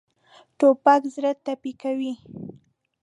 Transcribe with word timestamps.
توپک 0.57 1.01
زړه 1.15 1.31
ټپي 1.43 1.71
کوي. 1.81 2.13